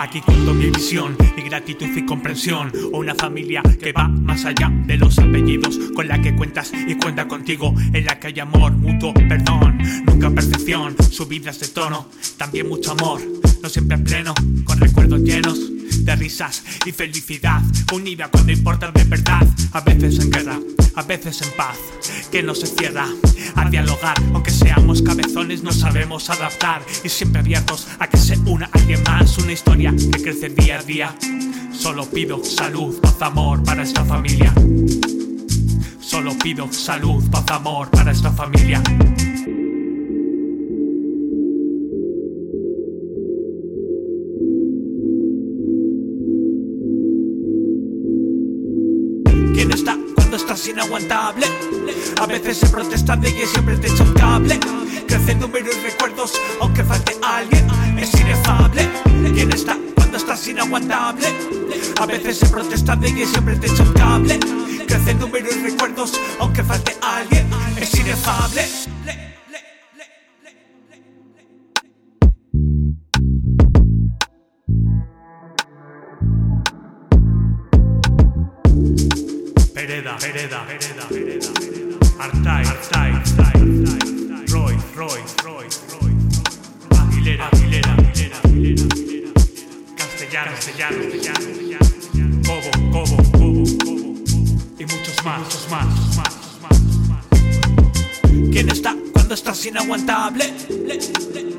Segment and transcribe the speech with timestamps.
[0.00, 2.72] Aquí cuento mi visión, mi gratitud y comprensión.
[2.90, 7.28] Una familia que va más allá de los apellidos, con la que cuentas y cuenta
[7.28, 9.76] contigo, en la que hay amor, mutuo perdón,
[10.06, 12.08] nunca percepción, subidas de tono,
[12.38, 13.20] también mucho amor,
[13.62, 14.34] no siempre en pleno,
[14.64, 15.58] con recuerdos llenos
[16.02, 17.60] de risas y felicidad,
[17.92, 20.58] unida cuando importa de verdad, a veces en guerra,
[20.94, 21.76] a veces en paz,
[22.32, 23.06] que no se cierra.
[23.56, 28.66] A dialogar, aunque seamos cabezones no sabemos adaptar y siempre abiertos a que se una
[28.72, 29.09] alguien más,
[29.50, 31.16] una historia que crece día a día.
[31.72, 34.54] Solo pido salud, paz, amor para esta familia.
[35.98, 38.80] Solo pido salud, paz, amor para esta familia.
[49.52, 51.46] ¿Quién está cuando estás inaguantable?
[52.20, 54.60] A veces se protesta de que siempre te echa un cable.
[55.08, 57.69] Crece el número y recuerdos, aunque falte alguien,
[60.60, 61.26] inaguantable?
[62.00, 64.38] A veces se protesta de que siempre te echa un cable.
[64.86, 68.64] Crece el número y recuerdos, aunque falte alguien, es inefable.
[79.74, 81.48] Pereda, Pereda, Pereda, Pereda,
[82.18, 83.19] Artai, Artai,
[90.44, 94.14] Castellano, Castellano, Cobo, Cobo, Cobo, Cobo,
[94.78, 95.86] y muchos más, muchos más.
[98.50, 100.52] ¿Quién está cuando estás inaguantable?
[100.66, 101.49] ¿Quién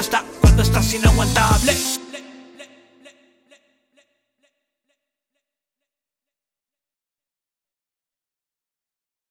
[0.00, 2.03] está cuando estás inaguantable?